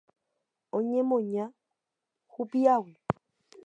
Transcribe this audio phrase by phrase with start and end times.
[0.77, 1.45] Oñemoña
[2.33, 2.93] hupi'águi.